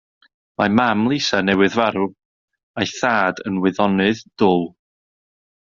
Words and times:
Mae 0.61 0.71
mam 0.79 1.03
Lisa 1.11 1.41
newydd 1.49 1.75
farw, 1.81 2.07
a'i 2.83 2.89
thad 2.95 3.45
yn 3.51 3.63
wyddonydd 3.67 4.25
dwl. 4.45 4.67